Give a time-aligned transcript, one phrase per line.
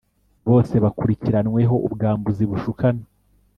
[0.49, 3.03] bose bakurikiranweho ubwambuzi bushukana